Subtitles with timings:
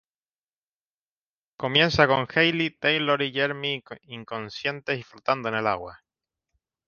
[1.59, 6.01] Comienza con Hayley, Taylor y Jeremy inconscientes y flotando en el agua.